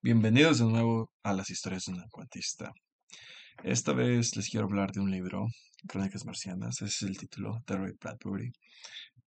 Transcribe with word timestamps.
Bienvenidos 0.00 0.60
de 0.60 0.66
nuevo 0.66 1.10
a 1.24 1.32
las 1.32 1.50
historias 1.50 1.86
de 1.86 1.92
un 1.92 2.08
cuentista. 2.08 2.72
Esta 3.64 3.92
vez 3.92 4.36
les 4.36 4.48
quiero 4.48 4.66
hablar 4.66 4.92
de 4.92 5.00
un 5.00 5.10
libro, 5.10 5.46
Crónicas 5.88 6.24
Marcianas, 6.24 6.76
ese 6.82 6.84
es 6.86 7.02
el 7.02 7.18
título 7.18 7.62
de 7.66 7.76
Ray 7.76 7.92
Bradbury. 8.00 8.52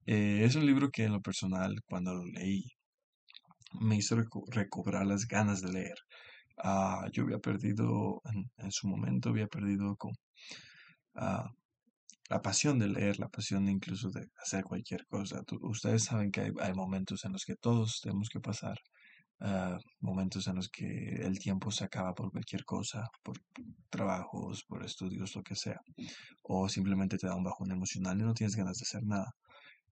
Eh, 0.05 0.43
es 0.45 0.55
un 0.55 0.65
libro 0.65 0.89
que 0.91 1.03
en 1.03 1.11
lo 1.11 1.21
personal, 1.21 1.75
cuando 1.85 2.13
lo 2.13 2.25
leí, 2.25 2.63
me 3.81 3.97
hizo 3.97 4.15
recobrar 4.47 5.05
las 5.05 5.27
ganas 5.27 5.61
de 5.61 5.73
leer. 5.73 5.97
Ah, 6.57 7.07
yo 7.11 7.23
había 7.23 7.39
perdido, 7.39 8.21
en, 8.57 8.71
su 8.71 8.87
momento 8.87 9.29
había 9.29 9.47
perdido 9.47 9.97
con, 9.97 10.13
ah, 11.15 11.49
la 12.29 12.41
pasión 12.41 12.79
de 12.79 12.87
leer, 12.89 13.19
la 13.19 13.29
pasión 13.29 13.67
incluso 13.67 14.09
de 14.09 14.29
hacer 14.37 14.63
cualquier 14.63 15.05
cosa. 15.07 15.41
ustedes 15.61 16.05
saben 16.05 16.31
que 16.31 16.53
hay 16.61 16.73
momentos 16.73 17.25
en 17.25 17.33
los 17.33 17.43
que 17.45 17.55
todos 17.55 17.99
tenemos 18.01 18.29
que 18.29 18.39
pasar 18.39 18.79
Ah, 19.41 19.77
momentos 19.99 20.47
en 20.47 20.55
los 20.55 20.69
que 20.69 20.85
el 21.21 21.39
tiempo 21.39 21.69
se 21.69 21.83
acaba 21.83 22.13
por 22.13 22.31
cualquier 22.31 22.63
cosa, 22.63 23.09
por 23.21 23.37
trabajos, 23.89 24.63
por 24.65 24.83
estudios, 24.83 25.35
lo 25.35 25.43
que 25.43 25.55
sea, 25.55 25.79
o 26.43 26.69
simplemente 26.69 27.17
te 27.17 27.27
da 27.27 27.35
un 27.35 27.43
bajón 27.43 27.71
emocional 27.71 28.19
y 28.19 28.23
no 28.23 28.33
tienes 28.33 28.55
ganas 28.55 28.77
de 28.77 28.83
hacer 28.83 29.03
nada. 29.03 29.31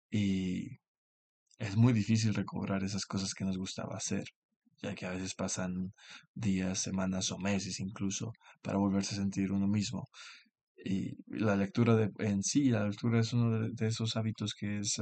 Y 0.09 0.79
es 1.59 1.75
muy 1.77 1.93
difícil 1.93 2.33
recobrar 2.33 2.83
esas 2.83 3.05
cosas 3.05 3.33
que 3.33 3.45
nos 3.45 3.57
gustaba 3.57 3.97
hacer, 3.97 4.25
ya 4.81 4.95
que 4.95 5.05
a 5.05 5.11
veces 5.11 5.35
pasan 5.35 5.93
días, 6.33 6.79
semanas 6.79 7.31
o 7.31 7.37
meses 7.37 7.79
incluso 7.79 8.33
para 8.61 8.77
volverse 8.77 9.15
a 9.15 9.19
sentir 9.19 9.51
uno 9.51 9.67
mismo. 9.67 10.07
Y 10.85 11.17
la 11.27 11.55
lectura 11.55 11.95
de, 11.95 12.11
en 12.19 12.43
sí, 12.43 12.69
la 12.69 12.85
lectura 12.87 13.19
es 13.19 13.33
uno 13.33 13.69
de, 13.69 13.87
esos 13.87 14.15
hábitos 14.17 14.53
que 14.53 14.79
es 14.79 14.99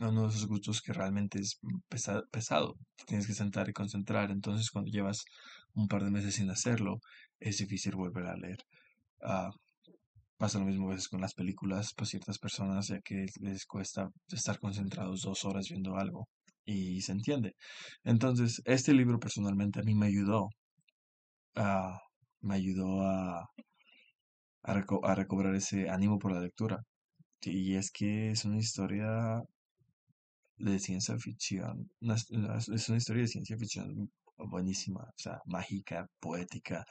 uno 0.00 0.22
de 0.22 0.28
esos 0.28 0.46
gustos 0.46 0.80
que 0.82 0.92
realmente 0.92 1.38
es 1.40 1.58
pesado, 2.30 2.76
tienes 3.06 3.26
que 3.26 3.34
sentar 3.34 3.68
y 3.68 3.72
concentrar. 3.72 4.30
Entonces, 4.30 4.70
cuando 4.70 4.90
llevas 4.90 5.24
un 5.74 5.88
par 5.88 6.04
de 6.04 6.10
meses 6.10 6.34
sin 6.36 6.50
hacerlo, 6.50 7.00
es 7.40 7.58
difícil 7.58 7.94
volver 7.96 8.26
a 8.26 8.36
leer. 8.36 8.58
Ah, 9.22 9.50
pasa 10.38 10.58
lo 10.58 10.66
mismo 10.66 10.88
a 10.88 10.94
veces 10.94 11.08
con 11.08 11.20
las 11.20 11.34
películas, 11.34 11.92
pues 11.96 12.10
ciertas 12.10 12.38
personas, 12.38 12.88
ya 12.88 13.00
que 13.00 13.26
les 13.40 13.66
cuesta 13.66 14.08
estar 14.28 14.58
concentrados 14.58 15.22
dos 15.22 15.44
horas 15.44 15.68
viendo 15.68 15.96
algo 15.96 16.28
y 16.64 17.00
se 17.02 17.12
entiende. 17.12 17.54
Entonces, 18.04 18.62
este 18.64 18.92
libro 18.94 19.18
personalmente 19.20 19.80
a 19.80 19.82
mí 19.84 19.94
me 19.94 20.06
ayudó, 20.06 20.48
me 22.40 22.54
ayudó 22.54 23.00
a, 23.02 23.46
a 24.64 25.14
recobrar 25.14 25.54
ese 25.54 25.88
ánimo 25.88 26.18
por 26.18 26.32
la 26.32 26.40
lectura. 26.40 26.82
Y 27.42 27.76
es 27.76 27.90
que 27.90 28.30
es 28.30 28.44
una 28.44 28.58
historia 28.58 29.42
de 30.62 30.78
ciencia 30.78 31.18
ficción. 31.18 31.90
es 32.00 32.88
una 32.88 32.98
historia 32.98 33.22
de 33.22 33.28
ciencia 33.28 33.56
ficción 33.58 34.10
buenísima, 34.36 35.02
o 35.02 35.18
sea, 35.18 35.40
mágica, 35.46 36.06
poética, 36.20 36.84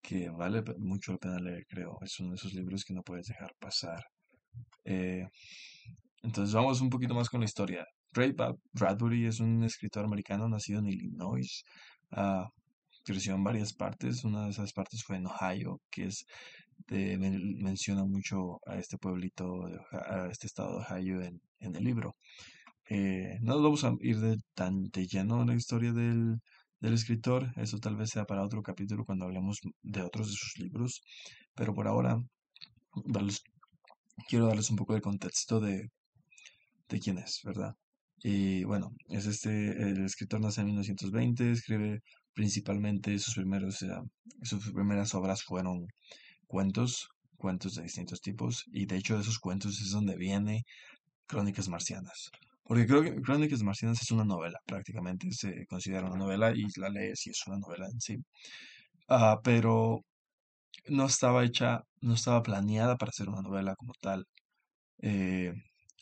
que 0.00 0.30
vale 0.30 0.62
mucho 0.78 1.12
la 1.12 1.18
pena 1.18 1.38
leer, 1.40 1.66
creo. 1.68 1.98
Es 2.02 2.18
uno 2.20 2.30
de 2.30 2.36
esos 2.36 2.54
libros 2.54 2.84
que 2.84 2.94
no 2.94 3.02
puedes 3.02 3.26
dejar 3.26 3.52
pasar. 3.58 4.04
Eh, 4.84 5.26
entonces 6.22 6.54
vamos 6.54 6.80
un 6.80 6.90
poquito 6.90 7.14
más 7.14 7.28
con 7.28 7.40
la 7.40 7.46
historia. 7.46 7.84
Ray 8.12 8.34
Bradbury 8.72 9.26
es 9.26 9.40
un 9.40 9.64
escritor 9.64 10.04
americano 10.04 10.48
nacido 10.48 10.78
en 10.78 10.86
Illinois. 10.86 11.64
Uh, 12.12 12.46
creció 13.04 13.34
en 13.34 13.44
varias 13.44 13.74
partes. 13.74 14.24
Una 14.24 14.44
de 14.44 14.50
esas 14.50 14.72
partes 14.72 15.02
fue 15.02 15.16
en 15.16 15.26
Ohio, 15.26 15.80
que 15.90 16.06
es 16.06 16.24
de, 16.88 17.18
menciona 17.18 18.04
mucho 18.04 18.60
a 18.66 18.76
este 18.78 18.96
pueblito, 18.96 19.66
a 19.92 20.28
este 20.30 20.46
estado 20.46 20.78
de 20.78 20.84
Ohio 20.84 21.20
en, 21.22 21.40
en 21.60 21.76
el 21.76 21.84
libro. 21.84 22.16
Eh, 22.88 23.38
no 23.42 23.60
vamos 23.62 23.84
a 23.84 23.94
ir 24.00 24.20
de 24.20 24.38
tan 24.54 24.84
de 24.90 25.06
lleno 25.06 25.42
en 25.42 25.48
la 25.48 25.54
historia 25.54 25.92
del, 25.92 26.40
del 26.80 26.94
escritor, 26.94 27.52
eso 27.56 27.78
tal 27.78 27.96
vez 27.96 28.10
sea 28.10 28.24
para 28.24 28.44
otro 28.44 28.62
capítulo 28.62 29.04
cuando 29.04 29.24
hablemos 29.24 29.60
de 29.82 30.02
otros 30.02 30.28
de 30.28 30.34
sus 30.34 30.58
libros, 30.58 31.02
pero 31.54 31.74
por 31.74 31.88
ahora 31.88 32.22
quiero 34.28 34.46
darles 34.46 34.70
un 34.70 34.76
poco 34.76 34.94
de 34.94 35.00
contexto 35.00 35.60
de, 35.60 35.90
de 36.88 37.00
quién 37.00 37.18
es, 37.18 37.40
¿verdad? 37.44 37.74
Y 38.22 38.64
bueno, 38.64 38.92
es 39.08 39.26
este, 39.26 39.70
el 39.70 40.04
escritor 40.04 40.40
nace 40.40 40.60
en 40.60 40.68
1920, 40.68 41.50
escribe 41.52 42.02
principalmente 42.34 43.18
sus 43.18 43.34
primeros, 43.34 43.84
sus 44.42 44.72
primeras 44.72 45.14
obras 45.14 45.42
fueron 45.42 45.86
cuentos, 46.46 47.08
cuentos 47.36 47.74
de 47.74 47.82
distintos 47.82 48.20
tipos, 48.20 48.64
y 48.72 48.86
de 48.86 48.96
hecho 48.96 49.16
de 49.16 49.22
esos 49.22 49.38
cuentos 49.38 49.80
es 49.80 49.90
donde 49.90 50.16
viene 50.16 50.64
Crónicas 51.26 51.68
Marcianas. 51.68 52.30
Porque 52.66 52.86
creo 52.86 53.02
que 53.02 53.14
Crónicas 53.22 53.62
Marcianas 53.62 54.02
es 54.02 54.10
una 54.10 54.24
novela, 54.24 54.58
prácticamente 54.66 55.30
se 55.32 55.66
considera 55.66 56.06
una 56.06 56.16
novela 56.16 56.52
y 56.54 56.64
la 56.76 56.88
lees 56.88 57.26
y 57.26 57.30
es 57.30 57.40
una 57.46 57.58
novela 57.58 57.86
en 57.86 58.00
sí. 58.00 58.16
Ah, 59.08 59.40
pero 59.44 60.02
no 60.88 61.06
estaba 61.06 61.44
hecha, 61.44 61.80
no 62.00 62.14
estaba 62.14 62.42
planeada 62.42 62.96
para 62.96 63.12
ser 63.12 63.28
una 63.28 63.42
novela 63.42 63.74
como 63.76 63.92
tal. 64.00 64.26
Eh, 65.02 65.52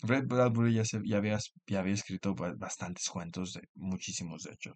Red 0.02 0.26
Bradbury 0.26 0.75
ya, 0.75 0.84
se, 0.84 1.00
ya, 1.04 1.19
había, 1.19 1.38
ya 1.66 1.80
había 1.80 1.94
escrito 1.94 2.34
bastantes 2.34 3.08
cuentos, 3.08 3.58
muchísimos 3.75 4.44
de 4.44 4.52
hecho. 4.52 4.75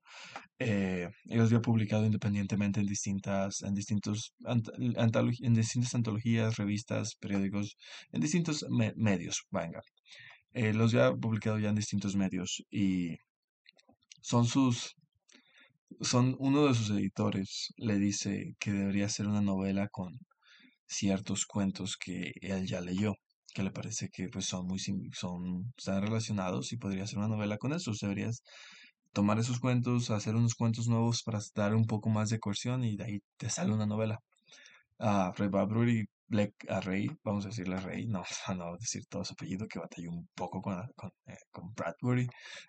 Eh, 0.58 1.08
ellos 1.26 1.48
había 1.48 1.60
publicado 1.62 2.04
independientemente 2.06 2.80
en 2.80 2.86
distintas, 2.86 3.62
en 3.62 3.74
distintos, 3.74 4.34
en 4.46 5.54
distintas 5.54 5.94
antologías, 5.94 6.56
revistas, 6.56 7.16
periódicos, 7.16 7.76
en 8.12 8.20
distintos 8.20 8.66
medios, 8.96 9.42
venga. 9.50 9.80
Eh, 10.52 10.72
los 10.74 10.94
había 10.94 11.14
publicado 11.14 11.58
ya 11.58 11.68
en 11.68 11.74
distintos 11.76 12.16
medios 12.16 12.64
y 12.70 13.16
son 14.20 14.46
sus 14.46 14.96
son 16.00 16.36
uno 16.38 16.66
de 16.66 16.74
sus 16.74 16.90
editores 16.90 17.72
le 17.76 17.98
dice 17.98 18.54
que 18.58 18.72
debería 18.72 19.08
ser 19.08 19.26
una 19.26 19.40
novela 19.40 19.88
con 19.88 20.18
ciertos 20.86 21.46
cuentos 21.46 21.96
que 21.96 22.32
él 22.40 22.66
ya 22.66 22.80
leyó 22.80 23.14
que 23.54 23.62
le 23.62 23.70
parece 23.70 24.08
que 24.10 24.28
pues 24.28 24.46
son 24.46 24.66
muy 24.66 24.78
son 25.12 25.72
están 25.76 26.02
relacionados 26.02 26.72
y 26.72 26.76
podría 26.76 27.06
ser 27.06 27.18
una 27.18 27.28
novela 27.28 27.58
con 27.58 27.72
esos. 27.72 27.98
Deberías 27.98 28.42
tomar 29.12 29.38
esos 29.38 29.58
cuentos 29.60 30.10
hacer 30.10 30.36
unos 30.36 30.54
cuentos 30.54 30.88
nuevos 30.88 31.22
para 31.22 31.40
dar 31.54 31.74
un 31.74 31.86
poco 31.86 32.08
más 32.10 32.30
de 32.30 32.38
coerción 32.38 32.84
y 32.84 32.96
de 32.96 33.04
ahí 33.04 33.22
te 33.36 33.50
sale 33.50 33.72
una 33.72 33.86
novela. 33.86 34.20
A 34.98 35.32
Fred 35.34 35.50
Bradbury 35.50 36.06
Black 36.28 36.52
a 36.68 36.80
Rey, 36.80 37.08
vamos 37.24 37.46
a 37.46 37.48
decirle 37.48 37.76
a 37.76 37.80
Rey, 37.80 38.06
no, 38.06 38.22
no 38.56 38.76
decir 38.76 39.04
todo 39.08 39.24
su 39.24 39.32
apellido 39.32 39.66
que 39.66 39.78
batalló 39.78 40.10
un 40.10 40.28
poco 40.34 40.60
con, 40.60 40.76
con, 40.94 41.10
eh, 41.26 41.36
Bradbury, 41.74 42.28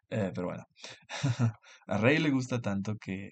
eh, 0.09 0.31
pero 0.33 0.47
bueno, 0.47 0.65
a 1.87 1.97
Rey 1.97 2.19
le 2.19 2.29
gusta 2.31 2.61
tanto 2.61 2.95
que 2.97 3.31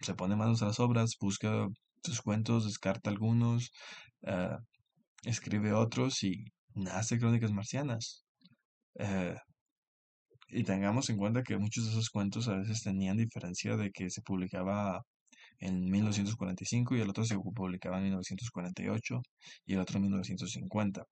se 0.00 0.14
pone 0.14 0.36
manos 0.36 0.62
a 0.62 0.66
las 0.66 0.80
obras, 0.80 1.16
busca 1.20 1.68
sus 2.02 2.22
cuentos, 2.22 2.64
descarta 2.64 3.10
algunos, 3.10 3.70
eh, 4.22 4.56
escribe 5.24 5.72
otros 5.74 6.22
y 6.24 6.44
nace 6.74 7.18
Crónicas 7.18 7.52
Marcianas. 7.52 8.24
y 10.48 10.64
tengamos 10.64 11.08
en 11.10 11.16
cuenta 11.16 11.42
que 11.42 11.56
muchos 11.58 11.84
de 11.84 11.90
esos 11.92 12.10
cuentos 12.10 12.48
a 12.48 12.56
veces 12.56 12.82
tenían 12.82 13.16
diferencia 13.16 13.76
de 13.76 13.90
que 13.92 14.10
se 14.10 14.22
publicaba 14.22 15.02
en 15.60 15.90
1945 15.90 16.96
y 16.96 17.00
el 17.00 17.10
otro 17.10 17.24
se 17.24 17.38
publicaba 17.38 17.98
en 17.98 18.04
1948 18.04 19.22
y 19.66 19.74
el 19.74 19.80
otro 19.80 19.96
en 19.96 20.02
1950. 20.02 21.04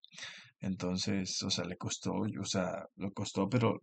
Entonces, 0.60 1.42
o 1.42 1.50
sea, 1.50 1.64
le 1.64 1.76
costó, 1.76 2.12
o 2.14 2.44
sea, 2.44 2.84
lo 2.96 3.12
costó, 3.12 3.48
pero 3.48 3.80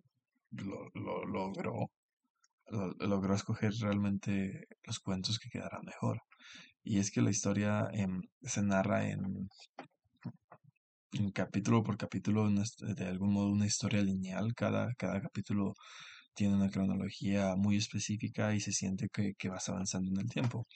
lo, 0.51 0.89
lo 0.93 1.25
logró, 1.25 1.89
logró 2.99 3.35
escoger 3.35 3.71
realmente 3.79 4.67
los 4.83 4.99
cuentos 4.99 5.39
que 5.39 5.49
quedaran 5.49 5.81
mejor. 5.85 6.21
Y 6.83 6.99
es 6.99 7.11
que 7.11 7.21
la 7.21 7.31
historia 7.31 7.87
em, 7.93 8.21
se 8.43 8.61
narra 8.61 9.07
en, 9.09 9.49
capítulo 11.33 11.83
por 11.83 11.97
capítulo, 11.97 12.49
de 12.49 13.05
algún 13.05 13.33
modo 13.33 13.49
una 13.51 13.65
historia 13.65 14.01
lineal. 14.01 14.53
Cada, 14.53 14.93
cada 14.95 15.21
capítulo 15.21 15.73
tiene 16.35 16.55
una 16.55 16.69
cronología 16.69 17.55
muy 17.55 17.77
específica 17.77 18.53
y 18.53 18.59
se 18.59 18.71
siente 18.71 19.09
que, 19.09 19.49
vas 19.49 19.69
avanzando 19.69 20.11
en 20.11 20.19
el 20.19 20.29
tiempo. 20.29 20.67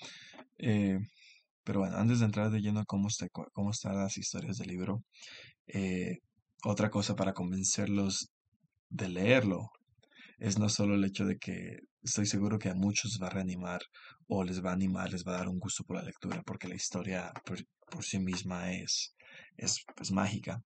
Eh, 0.57 0.99
pero 1.63 1.81
bueno, 1.81 1.97
antes 1.97 2.19
de 2.19 2.25
entrar 2.25 2.49
de 2.49 2.61
lleno 2.61 2.79
a 2.79 2.85
cómo, 2.85 3.09
está, 3.09 3.27
cómo 3.29 3.71
están 3.71 3.95
las 3.97 4.17
historias 4.17 4.57
del 4.57 4.69
libro, 4.69 5.03
eh, 5.67 6.19
otra 6.63 6.89
cosa 6.89 7.15
para 7.15 7.33
convencerlos 7.33 8.31
de 8.89 9.09
leerlo 9.09 9.71
es 10.39 10.57
no 10.57 10.69
solo 10.69 10.95
el 10.95 11.05
hecho 11.05 11.25
de 11.25 11.37
que 11.37 11.79
estoy 12.01 12.25
seguro 12.25 12.57
que 12.59 12.69
a 12.69 12.75
muchos 12.75 13.19
va 13.21 13.27
a 13.27 13.31
reanimar 13.31 13.81
o 14.27 14.43
les 14.43 14.63
va 14.63 14.71
a 14.71 14.73
animar, 14.73 15.11
les 15.11 15.25
va 15.25 15.33
a 15.33 15.37
dar 15.39 15.49
un 15.49 15.59
gusto 15.59 15.83
por 15.83 15.97
la 15.97 16.03
lectura, 16.03 16.41
porque 16.45 16.67
la 16.67 16.75
historia 16.75 17.31
por, 17.45 18.03
sí 18.03 18.19
misma 18.19 18.71
es, 18.71 19.15
es 19.57 19.83
pues, 19.95 20.11
mágica. 20.11 20.61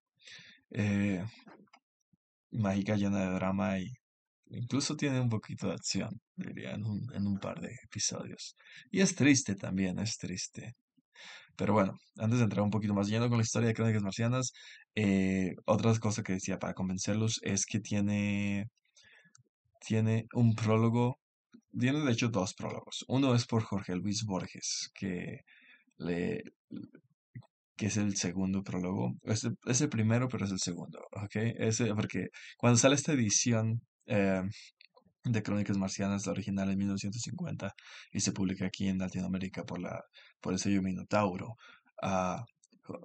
Eh, 0.70 1.24
mágica, 2.52 2.96
llena 2.96 3.20
de 3.20 3.34
drama 3.34 3.78
y 3.78 3.92
Incluso 4.56 4.96
tiene 4.96 5.20
un 5.20 5.28
poquito 5.28 5.68
de 5.68 5.74
acción, 5.74 6.20
diría, 6.36 6.72
en 6.72 6.84
un, 6.84 7.06
en 7.14 7.26
un 7.26 7.38
par 7.38 7.60
de 7.60 7.74
episodios. 7.84 8.56
Y 8.90 9.00
es 9.00 9.14
triste 9.14 9.54
también, 9.56 9.98
es 9.98 10.16
triste. 10.18 10.74
Pero 11.56 11.72
bueno, 11.72 11.98
antes 12.18 12.38
de 12.38 12.44
entrar 12.44 12.62
un 12.64 12.70
poquito 12.70 12.94
más 12.94 13.08
lleno 13.08 13.28
con 13.28 13.38
la 13.38 13.44
historia 13.44 13.68
de 13.68 13.74
Crónicas 13.74 14.02
Marcianas, 14.02 14.52
eh, 14.94 15.54
otra 15.66 15.96
cosa 15.98 16.22
que 16.22 16.34
decía 16.34 16.58
para 16.58 16.74
convencerlos 16.74 17.40
es 17.42 17.66
que 17.66 17.80
tiene, 17.80 18.68
tiene 19.80 20.26
un 20.34 20.54
prólogo 20.54 21.18
tiene 21.78 22.00
de 22.04 22.12
hecho 22.12 22.28
dos 22.28 22.54
prólogos. 22.54 23.04
Uno 23.08 23.34
es 23.34 23.46
por 23.46 23.62
Jorge 23.62 23.96
Luis 23.96 24.24
Borges, 24.24 24.90
que 24.94 25.40
le 25.98 26.42
que 27.76 27.86
es 27.86 27.96
el 27.96 28.16
segundo 28.16 28.62
prólogo. 28.62 29.14
Es 29.22 29.44
el, 29.44 29.56
es 29.66 29.80
el 29.80 29.88
primero, 29.88 30.28
pero 30.28 30.44
es 30.44 30.52
el 30.52 30.60
segundo, 30.60 31.00
porque 31.96 32.28
cuando 32.56 32.78
sale 32.78 32.94
esta 32.94 33.12
edición 33.12 33.82
eh, 34.06 34.42
de 35.24 35.42
Crónicas 35.42 35.78
Marcianas, 35.78 36.26
la 36.26 36.32
original 36.32 36.70
en 36.70 36.78
1950, 36.78 37.74
y 38.12 38.20
se 38.20 38.32
publica 38.32 38.66
aquí 38.66 38.88
en 38.88 38.98
Latinoamérica 38.98 39.64
por, 39.64 39.80
la, 39.80 40.02
por 40.40 40.52
el 40.52 40.58
sello 40.58 40.82
Minotauro, 40.82 41.56
a 42.02 42.44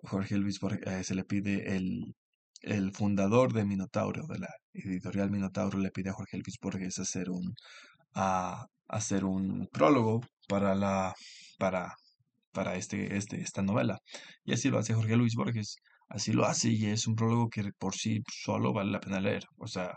Jorge 0.04 0.38
Luis 0.38 0.60
Borges 0.60 0.86
eh, 0.88 1.04
se 1.04 1.16
le 1.16 1.24
pide 1.24 1.76
el, 1.76 2.16
el 2.62 2.92
fundador 2.94 3.54
de 3.54 3.66
Minotauro, 3.66 4.28
de 4.28 4.40
la 4.40 4.50
editorial 4.74 5.32
Minotauro, 5.32 5.80
le 5.80 5.92
pide 5.92 6.10
a 6.10 6.14
Jorge 6.14 6.38
Luis 6.38 6.58
Borges 6.62 7.00
hacer 7.00 7.30
un, 7.30 7.54
a, 8.16 8.66
hacer 8.88 9.26
un 9.26 9.68
prólogo 9.72 10.22
para 10.48 10.76
la 10.76 11.14
para 11.58 11.96
para 12.52 12.76
este, 12.76 13.16
este, 13.18 13.42
esta 13.42 13.62
novela. 13.62 14.00
Y 14.44 14.54
así 14.54 14.70
lo 14.70 14.80
hace 14.80 14.94
Jorge 14.94 15.16
Luis 15.16 15.36
Borges. 15.36 15.78
Así 16.10 16.34
lo 16.34 16.46
hace 16.46 16.70
y 16.70 16.88
es 16.88 17.08
un 17.08 17.16
prólogo 17.16 17.50
que 17.50 17.64
por 17.78 17.96
sí 17.96 18.22
solo 18.32 18.74
vale 18.74 18.92
la 18.92 19.00
pena 19.00 19.20
leer. 19.20 19.46
O 19.58 19.68
sea, 19.68 19.94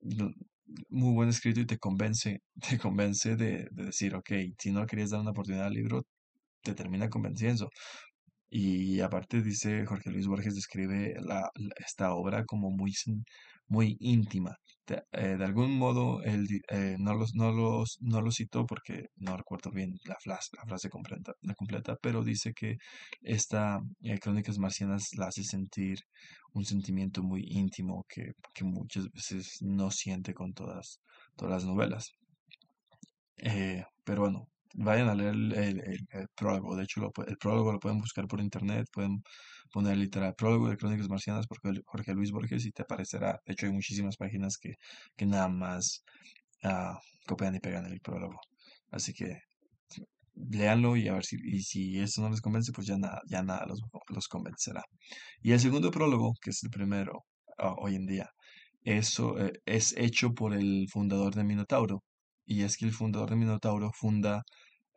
muy 0.00 1.14
buen 1.14 1.28
escrito 1.28 1.60
y 1.60 1.66
te 1.66 1.78
convence, 1.78 2.42
te 2.68 2.78
convence 2.78 3.36
de, 3.36 3.68
de 3.70 3.84
decir, 3.86 4.14
ok, 4.14 4.30
si 4.58 4.72
no 4.72 4.86
querías 4.86 5.10
dar 5.10 5.20
una 5.20 5.30
oportunidad 5.30 5.66
al 5.66 5.74
libro, 5.74 6.04
te 6.62 6.74
termina 6.74 7.08
convenciendo. 7.10 7.70
Y 8.50 9.00
aparte 9.00 9.42
dice 9.42 9.84
Jorge 9.86 10.10
Luis 10.10 10.26
Borges 10.26 10.54
describe 10.54 11.14
esta 11.78 12.14
obra 12.14 12.44
como 12.46 12.70
muy, 12.70 12.92
muy 13.68 13.96
íntima. 14.00 14.56
De, 14.86 15.02
eh, 15.12 15.36
de 15.36 15.44
algún 15.44 15.76
modo, 15.78 16.22
él 16.22 16.46
eh, 16.70 16.96
no, 16.98 17.14
los, 17.14 17.34
no, 17.34 17.52
los, 17.52 17.98
no 18.00 18.20
lo 18.22 18.30
citó 18.30 18.66
porque 18.66 19.08
no 19.16 19.36
recuerdo 19.36 19.70
bien 19.70 19.98
la, 20.04 20.16
frase, 20.20 20.50
la 20.56 20.64
frase 20.64 20.88
completa, 20.88 21.32
la 21.42 21.54
completa, 21.54 21.96
pero 22.00 22.24
dice 22.24 22.52
que 22.54 22.76
esta 23.22 23.80
eh, 24.02 24.18
Crónicas 24.18 24.58
Marcianas 24.58 25.14
la 25.16 25.26
hace 25.26 25.44
sentir 25.44 25.98
un 26.52 26.64
sentimiento 26.64 27.22
muy 27.22 27.44
íntimo 27.46 28.04
que, 28.08 28.32
que 28.54 28.64
muchas 28.64 29.10
veces 29.12 29.58
no 29.60 29.90
siente 29.90 30.34
con 30.34 30.54
todas, 30.54 31.00
todas 31.36 31.54
las 31.54 31.64
novelas. 31.66 32.12
pero 34.04 34.22
bueno, 34.22 34.48
vayan 34.78 35.08
a 35.08 35.14
leer 35.14 35.34
el, 35.34 36.28
prólogo. 36.36 36.76
De 36.76 36.84
hecho, 36.84 37.10
el 37.26 37.36
prólogo 37.38 37.72
lo 37.72 37.80
pueden 37.80 37.98
buscar 37.98 38.26
por 38.26 38.40
internet, 38.40 38.86
pueden 38.92 39.22
poner 39.72 39.96
literal 39.96 40.34
prólogo 40.34 40.68
de 40.68 40.76
Crónicas 40.76 41.08
Marcianas 41.08 41.46
por 41.46 41.58
Jorge 41.86 42.14
Luis 42.14 42.30
Borges 42.30 42.64
y 42.66 42.72
te 42.72 42.82
aparecerá. 42.82 43.40
De 43.46 43.52
hecho, 43.52 43.66
hay 43.66 43.72
muchísimas 43.72 44.16
páginas 44.16 44.56
que, 44.58 44.74
que 45.16 45.26
nada 45.26 45.48
más 45.48 46.04
uh, 46.64 46.96
copian 47.26 47.54
y 47.56 47.60
pegan 47.60 47.86
el 47.86 48.00
prólogo. 48.00 48.40
Así 48.90 49.12
que 49.12 49.40
léanlo 50.34 50.96
y 50.96 51.08
a 51.08 51.14
ver 51.14 51.24
si, 51.24 51.36
y 51.42 51.62
si 51.62 52.00
eso 52.00 52.22
no 52.22 52.30
les 52.30 52.40
convence, 52.40 52.72
pues 52.72 52.86
ya 52.86 52.96
nada, 52.96 53.20
ya 53.28 53.42
nada 53.42 53.66
los, 53.66 53.80
los 54.08 54.28
convencerá. 54.28 54.82
Y 55.42 55.52
el 55.52 55.60
segundo 55.60 55.90
prólogo, 55.90 56.34
que 56.40 56.50
es 56.50 56.62
el 56.64 56.70
primero 56.70 57.24
uh, 57.58 57.74
hoy 57.78 57.96
en 57.96 58.06
día, 58.06 58.30
eso 58.84 59.38
eh, 59.38 59.52
es 59.66 59.94
hecho 59.96 60.32
por 60.34 60.54
el 60.54 60.86
fundador 60.90 61.34
de 61.34 61.44
Minotauro. 61.44 62.04
Y 62.46 62.62
es 62.62 62.76
que 62.78 62.86
el 62.86 62.92
fundador 62.92 63.30
de 63.30 63.36
Minotauro 63.36 63.90
funda 63.92 64.42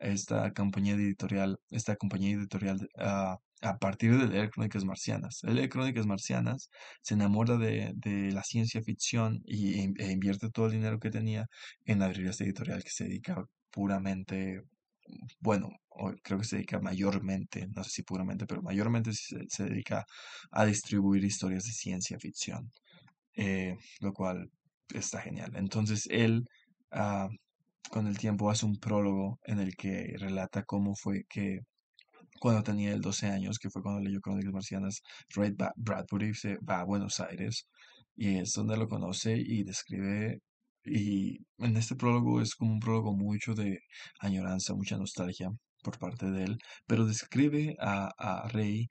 esta 0.02 0.52
compañía 0.52 0.94
editorial, 0.94 1.58
esta 1.70 1.96
compañía 1.96 2.36
editorial 2.36 2.88
uh, 2.98 3.36
a 3.64 3.78
partir 3.78 4.18
de 4.18 4.26
leer 4.26 4.50
Crónicas 4.50 4.84
Marcianas. 4.84 5.40
Él 5.44 5.54
lee 5.54 5.68
Crónicas 5.68 6.06
Marcianas, 6.06 6.68
se 7.00 7.14
enamora 7.14 7.56
de, 7.56 7.92
de 7.94 8.32
la 8.32 8.42
ciencia 8.42 8.82
ficción 8.82 9.40
y, 9.44 9.80
e 10.02 10.10
invierte 10.10 10.50
todo 10.50 10.66
el 10.66 10.72
dinero 10.72 10.98
que 10.98 11.10
tenía 11.10 11.46
en 11.84 12.02
abrir 12.02 12.26
esta 12.26 12.44
editorial 12.44 12.82
que 12.82 12.90
se 12.90 13.04
dedica 13.04 13.44
puramente, 13.70 14.62
bueno, 15.40 15.68
creo 16.24 16.38
que 16.40 16.44
se 16.44 16.56
dedica 16.56 16.80
mayormente, 16.80 17.68
no 17.74 17.84
sé 17.84 17.90
si 17.90 18.02
puramente, 18.02 18.46
pero 18.46 18.62
mayormente 18.62 19.12
se, 19.12 19.44
se 19.48 19.64
dedica 19.64 20.04
a 20.50 20.64
distribuir 20.64 21.24
historias 21.24 21.64
de 21.64 21.72
ciencia 21.72 22.18
ficción, 22.18 22.72
eh, 23.36 23.76
lo 24.00 24.12
cual 24.12 24.50
está 24.92 25.20
genial. 25.20 25.52
Entonces 25.54 26.08
él... 26.10 26.44
Uh, 26.90 27.28
con 27.90 28.06
el 28.06 28.18
tiempo 28.18 28.50
hace 28.50 28.66
un 28.66 28.78
prólogo 28.78 29.38
en 29.44 29.60
el 29.60 29.76
que 29.76 30.14
relata 30.18 30.64
cómo 30.64 30.94
fue 30.94 31.24
que 31.28 31.60
cuando 32.40 32.62
tenía 32.62 32.92
el 32.92 33.00
12 33.00 33.28
años, 33.28 33.58
que 33.58 33.70
fue 33.70 33.82
cuando 33.82 34.00
leyó 34.00 34.20
Crónicas 34.20 34.52
Marcianas, 34.52 35.02
Ray 35.34 35.54
Bradbury 35.76 36.34
se 36.34 36.56
va 36.58 36.80
a 36.80 36.84
Buenos 36.84 37.20
Aires 37.20 37.68
y 38.16 38.38
es 38.38 38.52
donde 38.52 38.76
lo 38.76 38.88
conoce 38.88 39.36
y 39.38 39.64
describe, 39.64 40.40
y 40.84 41.38
en 41.58 41.76
este 41.76 41.94
prólogo 41.96 42.40
es 42.40 42.54
como 42.54 42.72
un 42.72 42.80
prólogo 42.80 43.14
mucho 43.16 43.54
de 43.54 43.80
añoranza, 44.20 44.74
mucha 44.74 44.96
nostalgia 44.98 45.50
por 45.82 45.98
parte 45.98 46.30
de 46.30 46.44
él, 46.44 46.58
pero 46.86 47.06
describe 47.06 47.76
a, 47.80 48.10
a 48.18 48.48
Rey 48.48 48.88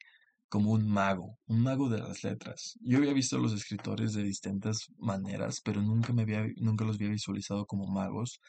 como 0.52 0.72
un 0.72 0.86
mago, 0.86 1.38
un 1.48 1.64
mago 1.64 1.90
de 1.90 2.00
las 2.00 2.24
letras. 2.26 2.78
Yo 2.82 2.98
había 2.98 3.14
visto 3.14 3.38
a 3.38 3.40
los 3.40 3.54
escritores 3.54 4.14
de 4.14 4.24
distintas 4.24 4.88
maneras, 4.98 5.62
pero 5.64 5.82
nunca, 5.82 6.12
me 6.12 6.24
había, 6.24 6.46
nunca 6.58 6.84
los 6.84 6.98
había 6.98 7.10
visualizado 7.10 7.66
como 7.66 7.88
magos. 7.88 8.42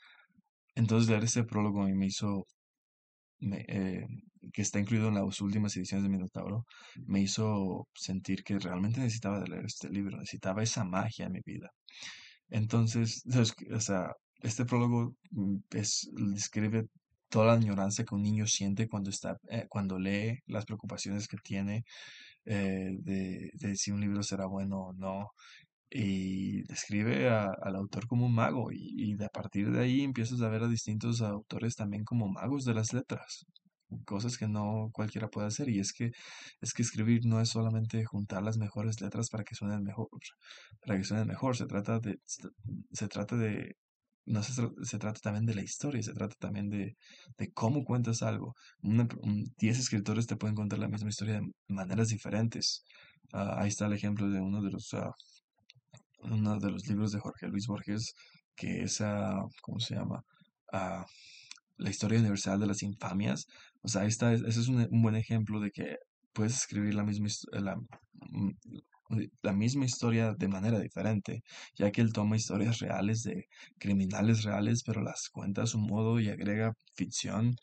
Entonces 0.74 1.08
leer 1.10 1.24
este 1.24 1.44
prólogo 1.44 1.82
me 1.88 2.06
hizo 2.06 2.46
eh, 3.40 4.06
que 4.52 4.62
está 4.62 4.78
incluido 4.78 5.08
en 5.08 5.14
las 5.14 5.40
últimas 5.40 5.76
ediciones 5.76 6.04
de 6.04 6.10
Minotauro, 6.10 6.64
me 7.06 7.20
hizo 7.20 7.88
sentir 7.94 8.44
que 8.44 8.58
realmente 8.58 9.00
necesitaba 9.00 9.40
de 9.40 9.48
leer 9.48 9.64
este 9.66 9.88
libro, 9.90 10.18
necesitaba 10.18 10.62
esa 10.62 10.84
magia 10.84 11.26
en 11.26 11.32
mi 11.32 11.40
vida. 11.44 11.70
Entonces, 12.48 13.24
o 13.74 13.80
sea, 13.80 14.12
este 14.40 14.64
prólogo 14.64 15.14
mm, 15.30 15.56
es, 15.72 16.10
describe 16.34 16.86
toda 17.28 17.46
la 17.46 17.54
añoranza 17.54 18.04
que 18.04 18.14
un 18.14 18.22
niño 18.22 18.46
siente 18.46 18.88
cuando 18.88 19.10
está, 19.10 19.38
eh, 19.50 19.66
cuando 19.68 19.98
lee 19.98 20.38
las 20.46 20.66
preocupaciones 20.66 21.28
que 21.28 21.38
tiene 21.38 21.84
eh, 22.44 22.90
de, 23.00 23.50
de, 23.54 23.76
si 23.76 23.90
un 23.92 24.00
libro 24.00 24.22
será 24.22 24.46
bueno 24.46 24.88
o 24.88 24.92
no, 24.94 25.30
y 25.94 26.62
describe 26.64 27.28
al 27.28 27.76
autor 27.76 28.06
como 28.06 28.26
un 28.26 28.34
mago 28.34 28.70
y, 28.72 29.14
de 29.14 29.26
a 29.26 29.28
partir 29.28 29.70
de 29.70 29.80
ahí 29.80 30.02
empiezas 30.02 30.40
a 30.40 30.48
ver 30.48 30.62
a 30.62 30.68
distintos 30.68 31.20
autores 31.20 31.76
también 31.76 32.04
como 32.04 32.28
magos 32.28 32.64
de 32.64 32.74
las 32.74 32.92
letras 32.94 33.46
cosas 34.06 34.38
que 34.38 34.48
no 34.48 34.88
cualquiera 34.92 35.28
puede 35.28 35.48
hacer 35.48 35.68
y 35.68 35.78
es 35.78 35.92
que 35.92 36.12
es 36.62 36.72
que 36.72 36.82
escribir 36.82 37.26
no 37.26 37.40
es 37.42 37.50
solamente 37.50 38.04
juntar 38.06 38.42
las 38.42 38.56
mejores 38.56 39.02
letras 39.02 39.28
para 39.28 39.44
que 39.44 39.54
suenen 39.54 39.82
mejor 39.82 40.08
para 40.80 40.96
que 40.96 41.04
suenen 41.04 41.28
mejor 41.28 41.56
se 41.56 41.66
trata 41.66 42.00
de 42.00 42.18
se 42.92 43.08
trata 43.08 43.36
de 43.36 43.76
no 44.24 44.42
se, 44.42 44.52
se 44.82 44.98
trata 44.98 45.20
también 45.20 45.44
de 45.46 45.54
la 45.54 45.62
historia 45.62 46.02
se 46.02 46.14
trata 46.14 46.36
también 46.38 46.70
de, 46.70 46.96
de 47.38 47.52
cómo 47.52 47.84
cuentas 47.84 48.22
algo. 48.22 48.54
Diez 49.58 49.78
escritores 49.80 50.28
te 50.28 50.36
pueden 50.36 50.54
contar 50.54 50.78
la 50.78 50.88
misma 50.88 51.08
historia 51.08 51.40
de 51.40 51.50
maneras 51.68 52.08
diferentes. 52.08 52.84
Ah, 53.32 53.56
ahí 53.58 53.68
está 53.68 53.86
el 53.86 53.94
ejemplo 53.94 54.30
de 54.30 54.40
uno 54.40 54.62
de 54.62 54.70
los 54.70 54.92
uh, 54.92 55.12
uno 56.22 56.58
de 56.58 56.70
los 56.70 56.86
libros 56.88 57.12
de 57.12 57.20
Jorge 57.20 57.48
Luis 57.48 57.66
Borges, 57.66 58.14
que 58.56 58.82
es, 58.82 59.02
¿cómo 59.62 59.80
se 59.80 59.94
llama? 59.94 60.22
Ah, 60.72 61.04
la 61.78 61.90
historia 61.90 62.20
universal 62.20 62.60
de 62.60 62.66
las 62.66 62.82
infamias. 62.82 63.46
O 63.82 63.88
sea, 63.88 64.04
esta 64.04 64.32
ese 64.32 64.48
es 64.48 64.68
un, 64.68 64.88
buen 65.02 65.16
ejemplo 65.16 65.60
de 65.60 65.70
que 65.70 65.96
puedes 66.32 66.54
escribir 66.54 66.94
la 66.94 67.04
misma, 67.04 67.28
la, 67.52 67.76
mm, 67.76 68.50
la 69.42 69.52
misma 69.52 69.84
historia 69.84 70.34
de 70.34 70.48
manera 70.48 70.78
diferente, 70.80 71.42
ya 71.76 71.90
que 71.90 72.00
él 72.00 72.12
toma 72.12 72.36
historias 72.36 72.78
reales 72.78 73.22
de 73.22 73.46
criminales 73.78 74.44
reales, 74.44 74.82
pero 74.84 75.02
las 75.02 75.28
cuenta 75.30 75.62
a 75.62 75.66
su 75.66 75.78
modo 75.78 76.20
y 76.20 76.28
agrega 76.28 76.72
ficción. 76.94 77.56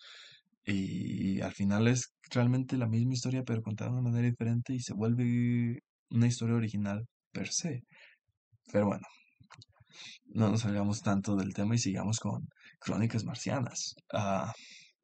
Y 0.65 1.41
al 1.41 1.53
final 1.53 1.87
es 1.87 2.13
realmente 2.31 2.77
la 2.77 2.87
misma 2.87 3.13
historia, 3.13 3.43
pero 3.43 3.63
contada 3.63 3.89
de 3.91 3.97
una 3.97 4.09
manera 4.09 4.29
diferente 4.29 4.73
y 4.73 4.81
se 4.81 4.93
vuelve 4.93 5.81
una 6.11 6.27
historia 6.27 6.55
original 6.55 7.07
per 7.31 7.49
se. 7.49 7.83
Pero 8.71 8.87
bueno, 8.87 9.05
no 10.27 10.49
nos 10.49 10.61
salgamos 10.61 11.01
tanto 11.01 11.35
del 11.35 11.53
tema 11.53 11.75
y 11.75 11.79
sigamos 11.79 12.19
con 12.19 12.47
Crónicas 12.79 13.23
Marcianas. 13.25 13.95
Ah, 14.13 14.53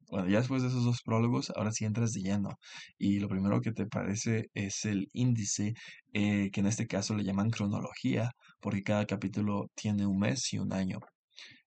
bueno, 0.08 0.28
ya 0.28 0.38
después 0.38 0.62
de 0.62 0.68
esos 0.68 0.84
dos 0.84 1.02
prólogos, 1.02 1.50
ahora 1.56 1.72
sí 1.72 1.84
entras 1.84 2.12
de 2.12 2.22
lleno. 2.22 2.58
Y 2.98 3.18
lo 3.18 3.28
primero 3.28 3.60
que 3.60 3.72
te 3.72 3.86
parece 3.86 4.50
es 4.54 4.84
el 4.84 5.08
índice, 5.12 5.74
eh, 6.12 6.50
que 6.52 6.60
en 6.60 6.66
este 6.66 6.86
caso 6.86 7.14
le 7.14 7.24
llaman 7.24 7.50
cronología, 7.50 8.32
porque 8.60 8.82
cada 8.82 9.06
capítulo 9.06 9.70
tiene 9.74 10.06
un 10.06 10.18
mes 10.18 10.52
y 10.52 10.58
un 10.58 10.72
año. 10.72 11.00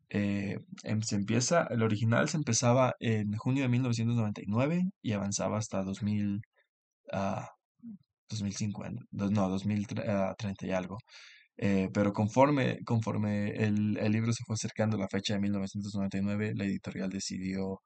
Eh, 0.10 0.58
em, 0.84 1.02
se 1.02 1.16
empieza, 1.16 1.68
el 1.70 1.84
original 1.84 2.30
se 2.30 2.38
empezaba 2.38 2.96
en 3.00 3.36
junio 3.38 3.64
de 3.64 3.70
1999 3.70 4.84
y 5.02 5.12
avanzaba 5.14 5.58
hasta 5.60 5.84
2000, 5.84 6.42
2050, 8.30 9.04
no, 9.12 9.50
2030 9.50 10.04
ah, 10.08 10.36
y 10.62 10.72
algo. 10.72 10.98
Eh, 11.62 11.90
pero 11.94 12.14
conforme, 12.14 12.80
conforme 12.86 13.50
el, 13.52 13.98
el, 13.98 14.12
libro 14.14 14.32
se 14.32 14.44
fue 14.46 14.56
acercando 14.56 14.96
a 14.96 15.00
la 15.02 15.10
fecha 15.10 15.34
de 15.34 15.42
1999, 15.42 16.54
la 16.56 16.64
editorial 16.64 17.10
decidió 17.10 17.82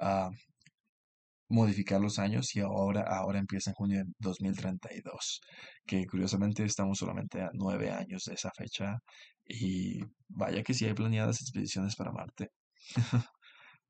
uh, 0.00 0.30
modificar 1.48 2.00
los 2.00 2.18
años 2.18 2.54
y 2.56 2.60
ahora, 2.60 3.02
ahora 3.02 3.38
empieza 3.38 3.70
en 3.70 3.74
junio 3.74 3.98
de 4.04 4.12
2032, 4.18 5.40
que 5.86 6.06
curiosamente 6.06 6.64
estamos 6.64 6.98
solamente 6.98 7.42
a 7.42 7.50
nueve 7.54 7.90
años 7.90 8.24
de 8.24 8.34
esa 8.34 8.50
fecha 8.56 8.98
Y 9.46 10.00
vaya 10.28 10.62
que 10.62 10.74
sí 10.74 10.84
hay 10.86 10.94
planeadas 10.94 11.40
expediciones 11.42 11.96
para 11.96 12.12
Marte. 12.12 12.50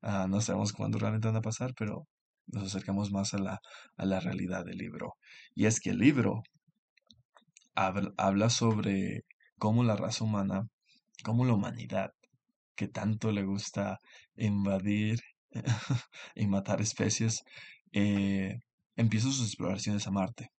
Ah, 0.01 0.27
no 0.29 0.39
sabemos 0.41 0.71
cuándo 0.73 0.97
realmente 0.97 1.27
van 1.27 1.35
a 1.37 1.41
pasar, 1.41 1.73
pero 1.77 2.07
nos 2.47 2.63
acercamos 2.63 3.11
más 3.11 3.33
a 3.33 3.37
la, 3.39 3.59
a 3.97 4.05
la 4.05 4.19
realidad 4.21 4.63
del 4.65 4.77
libro. 4.77 5.15
Y 5.55 5.65
es 5.65 5.81
que 5.81 5.89
el 5.91 5.97
libro 5.99 6.41
habla 7.75 8.49
sobre 8.49 9.25
cómo 9.59 9.83
la 9.83 9.95
raza 9.95 10.23
humana, 10.23 10.67
cómo 11.23 11.45
la 11.45 11.53
humanidad, 11.53 12.11
que 12.75 12.87
tanto 12.87 13.31
le 13.31 13.43
gusta 13.43 13.99
invadir 14.35 15.19
y 16.35 16.47
matar 16.47 16.81
especies, 16.81 17.43
eh, 17.91 18.59
empieza 18.95 19.27
sus 19.27 19.47
exploraciones 19.47 20.07
a 20.07 20.11
Marte. 20.11 20.49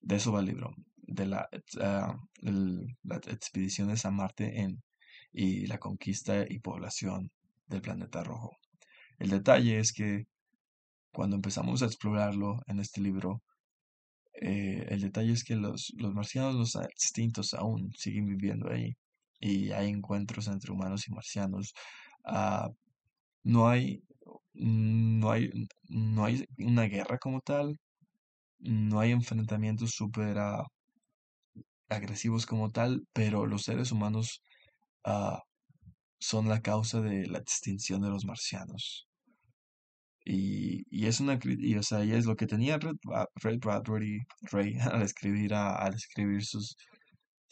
De 0.00 0.16
eso 0.16 0.32
va 0.32 0.40
el 0.40 0.46
libro, 0.46 0.74
de 0.96 1.26
la, 1.26 1.48
ah, 1.80 2.16
las 2.40 3.26
expediciones 3.28 4.04
a 4.04 4.10
Marte 4.10 4.60
en, 4.60 4.82
y 5.32 5.66
la 5.66 5.78
conquista 5.78 6.44
y 6.48 6.58
población 6.58 7.30
del 7.66 7.82
planeta 7.82 8.24
rojo. 8.24 8.56
El 9.18 9.30
detalle 9.30 9.78
es 9.78 9.92
que 9.92 10.26
cuando 11.12 11.36
empezamos 11.36 11.82
a 11.82 11.86
explorarlo 11.86 12.60
en 12.66 12.80
este 12.80 13.00
libro, 13.00 13.42
eh, 14.42 14.86
el 14.90 15.00
detalle 15.02 15.32
es 15.32 15.44
que 15.44 15.54
los, 15.56 15.92
los 15.96 16.12
marcianos, 16.14 16.56
los 16.56 16.74
extintos, 16.84 17.54
aún 17.54 17.92
siguen 17.96 18.26
viviendo 18.26 18.70
ahí. 18.70 18.96
Y 19.40 19.70
hay 19.72 19.88
encuentros 19.90 20.48
entre 20.48 20.72
humanos 20.72 21.06
y 21.08 21.12
marcianos. 21.12 21.74
Ah, 22.24 22.68
no 23.44 23.68
hay, 23.68 24.02
no 24.54 25.30
hay, 25.30 25.50
no 25.88 26.24
hay 26.24 26.44
una 26.58 26.84
guerra 26.84 27.18
como 27.18 27.40
tal. 27.40 27.78
No 28.60 29.00
hay 29.00 29.12
enfrentamientos 29.12 29.92
súper 29.92 30.38
ah, 30.38 30.64
agresivos 31.88 32.46
como 32.46 32.70
tal, 32.70 33.06
pero 33.12 33.46
los 33.46 33.62
seres 33.62 33.92
humanos 33.92 34.42
ah, 35.04 35.42
son 36.20 36.48
la 36.48 36.62
causa 36.62 37.00
de 37.00 37.26
la 37.28 37.38
extinción 37.38 38.02
de 38.02 38.10
los 38.10 38.24
marcianos. 38.24 39.08
Y, 40.24 40.84
y 40.90 41.06
es 41.06 41.20
una 41.20 41.38
y, 41.42 41.76
o 41.76 41.82
sea, 41.82 42.04
y 42.04 42.12
es 42.12 42.26
lo 42.26 42.36
que 42.36 42.46
tenía 42.46 42.78
Red, 42.78 43.58
Bradbury 43.60 44.20
Ray 44.42 44.74
al 44.92 45.02
escribir 45.02 45.54
al 45.54 45.94
escribir 45.94 46.44
sus 46.44 46.76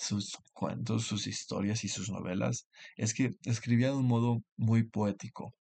sus 0.00 0.38
cuentos, 0.54 1.04
sus 1.04 1.26
historias 1.26 1.84
y 1.84 1.88
sus 1.88 2.10
novelas, 2.10 2.66
es 2.96 3.14
que 3.14 3.32
escribía 3.44 3.88
de 3.88 3.96
un 3.96 4.06
modo 4.06 4.42
muy 4.56 4.84
poético. 4.84 5.54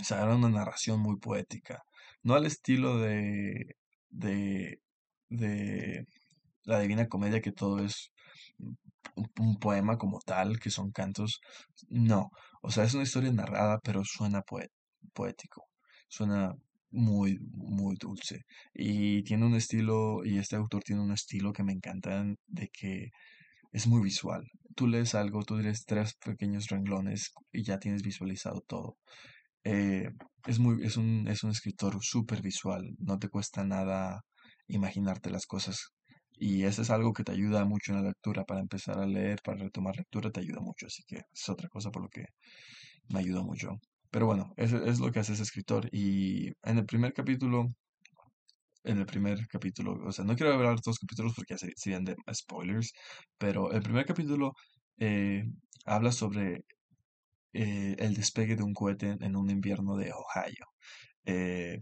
O 0.00 0.04
sea, 0.04 0.22
era 0.22 0.36
una 0.36 0.48
narración 0.50 1.00
muy 1.00 1.16
poética. 1.18 1.82
No 2.22 2.34
al 2.34 2.46
estilo 2.46 2.98
de, 2.98 3.76
de, 4.10 4.80
de 5.28 6.06
la 6.64 6.80
Divina 6.80 7.08
Comedia, 7.08 7.40
que 7.42 7.52
todo 7.52 7.80
es 7.84 8.12
un, 9.16 9.58
poema 9.58 9.98
como 9.98 10.20
tal, 10.20 10.60
que 10.60 10.70
son 10.70 10.90
cantos. 10.92 11.40
No, 11.88 12.30
o 12.62 12.70
sea, 12.70 12.84
es 12.84 12.94
una 12.94 13.04
historia 13.04 13.32
narrada, 13.32 13.78
pero 13.82 14.04
suena 14.04 14.42
poético. 15.14 15.66
Suena 16.08 16.54
muy, 16.90 17.38
muy 17.52 17.96
dulce. 17.96 18.44
Y 18.74 19.22
tiene 19.24 19.46
un 19.46 19.54
estilo, 19.54 20.24
y 20.24 20.38
este 20.38 20.56
autor 20.56 20.82
tiene 20.84 21.02
un 21.02 21.12
estilo 21.12 21.52
que 21.52 21.64
me 21.64 21.72
encanta, 21.72 22.24
de 22.46 22.68
que 22.68 23.10
es 23.72 23.86
muy 23.86 24.02
visual. 24.02 24.44
Tú 24.76 24.86
lees 24.88 25.14
algo, 25.14 25.44
tú 25.44 25.56
lees 25.58 25.84
tres 25.86 26.14
pequeños 26.14 26.68
renglones 26.68 27.32
y 27.52 27.64
ya 27.64 27.78
tienes 27.78 28.02
visualizado 28.02 28.60
todo. 28.62 28.96
Eh, 29.64 30.10
es, 30.46 30.58
muy, 30.58 30.84
es, 30.86 30.96
un, 30.96 31.26
es 31.28 31.42
un 31.44 31.50
escritor 31.50 31.98
súper 32.02 32.42
visual, 32.42 32.94
no 32.98 33.18
te 33.18 33.28
cuesta 33.28 33.64
nada 33.64 34.24
imaginarte 34.68 35.30
las 35.30 35.46
cosas. 35.46 35.92
Y 36.36 36.64
eso 36.64 36.82
es 36.82 36.90
algo 36.90 37.12
que 37.12 37.24
te 37.24 37.32
ayuda 37.32 37.64
mucho 37.64 37.92
en 37.92 38.02
la 38.02 38.08
lectura, 38.08 38.44
para 38.44 38.60
empezar 38.60 38.98
a 38.98 39.06
leer, 39.06 39.40
para 39.44 39.58
retomar 39.58 39.96
lectura, 39.96 40.30
te 40.30 40.40
ayuda 40.40 40.60
mucho. 40.60 40.86
Así 40.86 41.02
que 41.06 41.22
es 41.32 41.48
otra 41.48 41.68
cosa 41.68 41.90
por 41.90 42.02
lo 42.02 42.08
que 42.08 42.26
me 43.08 43.20
ayuda 43.20 43.42
mucho. 43.42 43.78
Pero 44.14 44.26
bueno, 44.26 44.54
eso 44.56 44.76
es 44.84 45.00
lo 45.00 45.10
que 45.10 45.18
hace 45.18 45.32
ese 45.32 45.42
escritor. 45.42 45.88
Y 45.92 46.52
en 46.62 46.78
el 46.78 46.86
primer 46.86 47.12
capítulo 47.12 47.74
en 48.84 48.98
el 48.98 49.06
primer 49.06 49.48
capítulo. 49.48 49.98
O 50.06 50.12
sea, 50.12 50.24
no 50.24 50.36
quiero 50.36 50.52
hablar 50.54 50.80
todos 50.80 50.94
los 50.94 50.98
capítulos 51.00 51.32
porque 51.34 51.56
serían 51.76 52.04
de 52.04 52.14
spoilers, 52.32 52.92
pero 53.38 53.72
el 53.72 53.82
primer 53.82 54.06
capítulo 54.06 54.52
eh, 54.98 55.44
habla 55.84 56.12
sobre 56.12 56.64
eh, 57.54 57.96
el 57.98 58.14
despegue 58.14 58.56
de 58.56 58.62
un 58.62 58.74
cohete 58.74 59.16
en 59.20 59.36
un 59.36 59.50
invierno 59.50 59.96
de 59.96 60.12
Ohio. 60.12 60.66
Eh, 61.26 61.80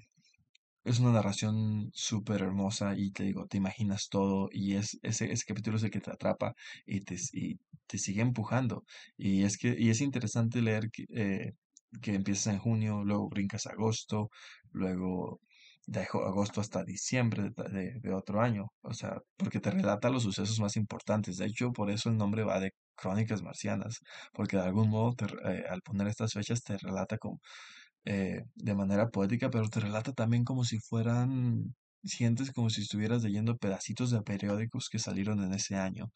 es 0.84 1.00
una 1.00 1.12
narración 1.12 1.90
súper 1.94 2.42
hermosa 2.42 2.94
y 2.96 3.12
te 3.12 3.24
digo, 3.24 3.46
te 3.46 3.58
imaginas 3.58 4.08
todo 4.10 4.48
y 4.52 4.76
es 4.76 4.98
ese, 5.02 5.32
ese 5.32 5.44
capítulo 5.46 5.76
es 5.76 5.84
el 5.84 5.90
que 5.90 6.00
te 6.00 6.10
atrapa 6.12 6.54
y 6.86 7.02
te, 7.02 7.16
y 7.34 7.58
te 7.86 7.98
sigue 7.98 8.22
empujando. 8.22 8.84
Y 9.18 9.44
es 9.44 9.58
que 9.58 9.76
y 9.78 9.90
es 9.90 10.00
interesante 10.00 10.62
leer 10.62 10.90
que, 10.90 11.04
que 12.00 12.14
empiezas 12.14 12.54
en 12.54 12.58
junio, 12.58 13.04
luego 13.04 13.28
brincas 13.28 13.66
a 13.66 13.70
agosto, 13.70 14.30
luego 14.72 15.40
de 15.86 16.00
agosto 16.00 16.60
hasta 16.60 16.84
diciembre 16.84 17.50
de, 17.70 18.14
otro 18.14 18.40
año, 18.40 18.66
o 18.82 18.94
sea, 18.94 19.18
porque 19.36 19.60
te 19.60 19.70
relata 19.70 20.10
los 20.10 20.22
sucesos 20.22 20.60
más 20.60 20.76
importantes. 20.76 21.38
De 21.38 21.46
hecho, 21.46 21.72
por 21.72 21.90
eso 21.90 22.08
el 22.08 22.16
nombre 22.16 22.44
va 22.44 22.60
de 22.60 22.72
Crónicas 22.94 23.42
Marcianas, 23.42 24.00
porque 24.32 24.56
de 24.56 24.62
algún 24.64 24.88
modo 24.90 25.14
eh, 25.44 25.64
al 25.68 25.82
poner 25.82 26.06
estas 26.08 26.32
fechas 26.32 26.62
te 26.62 26.76
relata 26.78 27.18
como, 27.18 27.40
eh, 28.04 28.42
de 28.54 28.74
manera 28.74 29.08
poética, 29.10 29.50
pero 29.50 29.68
te 29.68 29.80
relata 29.80 30.12
también 30.12 30.44
como 30.44 30.64
si 30.64 30.78
fueran, 30.80 31.74
sientes 32.04 32.52
como 32.52 32.70
si 32.70 32.82
estuvieras 32.82 33.22
leyendo 33.24 33.56
pedacitos 33.56 34.10
de 34.10 34.22
periódicos 34.22 34.88
que 34.90 34.98
salieron 34.98 35.42
en 35.42 35.52
ese 35.54 35.76
año. 35.76 36.12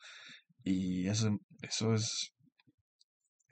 Y 0.64 1.08
eso, 1.08 1.38
eso 1.62 1.94
es 1.94 2.32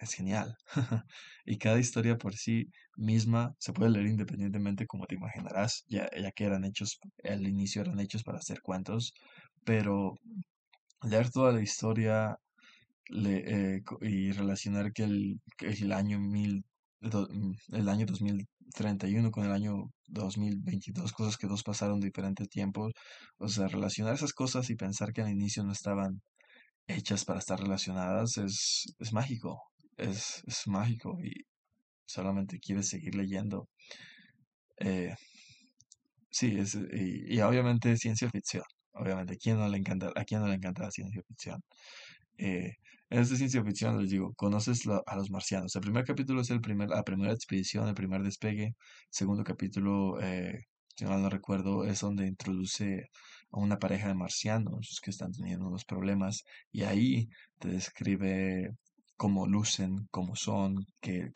es 0.04 0.14
genial. 0.14 0.56
y 1.44 1.58
cada 1.58 1.78
historia 1.78 2.16
por 2.16 2.34
sí 2.34 2.70
misma 2.96 3.54
se 3.58 3.72
puede 3.72 3.90
leer 3.90 4.06
independientemente 4.06 4.86
como 4.86 5.06
te 5.06 5.16
imaginarás, 5.16 5.84
ya, 5.88 6.08
que 6.34 6.44
eran 6.44 6.64
hechos, 6.64 6.98
al 7.24 7.46
inicio 7.46 7.82
eran 7.82 8.00
hechos 8.00 8.22
para 8.22 8.38
hacer 8.38 8.60
cuentos, 8.62 9.12
pero 9.64 10.14
leer 11.02 11.30
toda 11.30 11.52
la 11.52 11.62
historia 11.62 12.36
eh, 13.12 13.82
y 14.00 14.32
relacionar 14.32 14.92
que 14.92 15.04
el, 15.04 15.40
el 15.60 15.92
año 15.92 16.18
mil, 16.20 16.64
el 17.72 17.88
año 17.88 18.06
2031 18.06 19.30
con 19.30 19.44
el 19.44 19.52
año 19.52 19.90
2022, 20.08 21.12
cosas 21.12 21.36
que 21.36 21.46
dos 21.46 21.62
pasaron 21.62 22.00
diferentes 22.00 22.48
tiempos, 22.48 22.92
o 23.38 23.48
sea, 23.48 23.68
relacionar 23.68 24.14
esas 24.14 24.32
cosas 24.32 24.70
y 24.70 24.76
pensar 24.76 25.12
que 25.12 25.22
al 25.22 25.30
inicio 25.30 25.64
no 25.64 25.72
estaban 25.72 26.22
hechas 26.86 27.24
para 27.24 27.38
estar 27.40 27.60
relacionadas 27.60 28.36
es, 28.38 28.94
es 28.98 29.12
mágico 29.12 29.62
es, 29.96 30.42
es 30.46 30.66
mágico 30.66 31.18
y 31.22 31.46
solamente 32.06 32.58
quieres 32.60 32.88
seguir 32.88 33.14
leyendo. 33.14 33.68
Eh, 34.78 35.14
sí, 36.30 36.56
es, 36.58 36.74
y, 36.74 37.34
y, 37.34 37.40
obviamente 37.40 37.96
ciencia 37.96 38.30
ficción. 38.30 38.64
Obviamente, 38.92 39.34
¿a 39.34 39.36
quién 39.36 39.58
no 39.58 39.68
le 39.68 39.78
encanta, 39.78 40.12
a 40.14 40.24
quién 40.24 40.40
no 40.40 40.48
le 40.48 40.54
encanta 40.54 40.84
la 40.84 40.90
ciencia 40.90 41.22
ficción? 41.26 41.62
Eh, 42.38 42.74
en 43.10 43.20
esta 43.20 43.36
ciencia 43.36 43.62
ficción 43.64 44.00
les 44.00 44.10
digo, 44.10 44.32
conoces 44.34 44.82
a 45.06 45.16
los 45.16 45.30
marcianos. 45.30 45.74
El 45.76 45.82
primer 45.82 46.04
capítulo 46.04 46.40
es 46.40 46.50
el 46.50 46.60
primer, 46.60 46.88
la 46.90 47.02
primera 47.04 47.32
expedición, 47.32 47.88
el 47.88 47.94
primer 47.94 48.22
despegue. 48.22 48.74
segundo 49.10 49.44
capítulo, 49.44 50.20
eh, 50.20 50.66
si 50.96 51.04
mal 51.06 51.22
no 51.22 51.30
recuerdo, 51.30 51.84
es 51.84 52.00
donde 52.00 52.26
introduce 52.26 53.10
a 53.52 53.58
una 53.60 53.78
pareja 53.78 54.08
de 54.08 54.14
marcianos 54.14 55.00
que 55.02 55.10
están 55.10 55.32
teniendo 55.32 55.66
unos 55.68 55.84
problemas 55.84 56.44
y 56.72 56.82
ahí 56.82 57.28
te 57.58 57.68
describe 57.68 58.70
cómo 59.24 59.46
lucen, 59.46 60.06
cómo 60.10 60.36
son, 60.36 60.86
qué, 61.00 61.32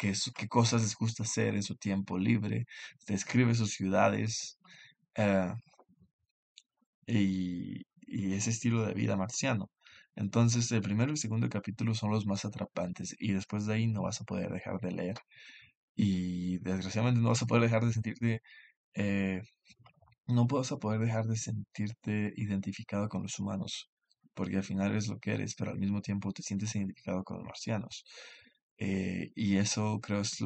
cosas 0.51 0.83
les 0.83 0.95
gusta 0.95 1.23
hacer 1.23 1.55
en 1.55 1.63
su 1.63 1.75
tiempo 1.77 2.19
libre, 2.19 2.67
describe 3.07 3.55
sus 3.55 3.71
ciudades 3.71 4.59
eh, 5.17 5.55
y, 7.07 7.87
y, 8.07 8.35
ese 8.35 8.51
estilo 8.51 8.85
de 8.85 8.93
vida 8.93 9.17
marciano. 9.17 9.71
Entonces 10.17 10.71
el 10.73 10.83
primero 10.83 11.11
y 11.11 11.13
el 11.13 11.19
segundo 11.19 11.49
capítulo 11.49 11.95
son 11.95 12.11
los 12.11 12.27
más 12.27 12.45
atrapantes 12.45 13.17
y 13.19 13.33
después 13.33 13.65
de 13.65 13.75
ahí 13.75 13.87
no 13.87 14.03
vas 14.03 14.21
a 14.21 14.25
poder 14.25 14.51
dejar 14.53 14.79
de 14.81 14.93
leer 14.93 15.17
y 15.97 16.59
desgraciadamente 16.59 17.23
no 17.23 17.31
vas 17.31 17.43
a 17.43 17.47
poder 17.47 17.63
dejar 17.65 17.85
de 17.87 17.93
sentirte... 17.95 18.43
Eh, 18.95 19.43
no 20.27 20.47
vas 20.47 20.73
a 20.73 20.79
poder 20.79 21.01
dejar 21.01 21.27
de 21.27 21.37
sentirte 21.37 22.35
identificado 22.37 23.09
con 23.09 23.23
los 23.23 23.39
humanos 23.39 23.91
porque 24.39 24.59
al 24.59 24.63
final 24.63 24.93
eres 24.93 25.09
lo 25.09 25.19
que 25.19 25.33
eres, 25.33 25.57
pero 25.57 25.73
al 25.73 25.81
mismo 25.81 26.01
tiempo 26.01 26.31
te 26.33 26.45
sientes 26.45 26.73
identificado 26.77 27.25
con 27.25 27.39
los 27.39 27.47
marcianos. 27.47 28.05
Eh, 28.79 29.33
y 29.35 29.57
eso 29.57 29.99
creo 30.01 30.21
es 30.21 30.39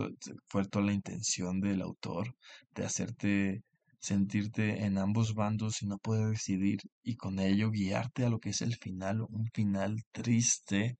fue 0.48 0.64
toda 0.64 0.86
la 0.86 0.94
intención 0.94 1.60
del 1.60 1.82
autor, 1.82 2.34
de 2.74 2.86
hacerte 2.86 3.62
sentirte 4.00 4.84
en 4.86 4.96
ambos 4.96 5.34
bandos 5.34 5.82
y 5.82 5.86
no 5.86 5.98
poder 5.98 6.30
decidir 6.30 6.80
y 7.02 7.16
con 7.16 7.38
ello 7.38 7.70
guiarte 7.70 8.24
a 8.24 8.30
lo 8.30 8.40
que 8.40 8.50
es 8.50 8.62
el 8.62 8.76
final, 8.76 9.20
un 9.28 9.50
final 9.52 10.02
triste 10.10 10.96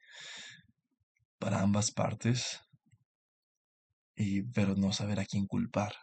para 1.39 1.63
ambas 1.63 1.93
partes, 1.93 2.61
y, 4.15 4.43
pero 4.43 4.75
no 4.77 4.93
saber 4.93 5.19
a 5.19 5.25
quién 5.25 5.47
culpar. 5.47 5.95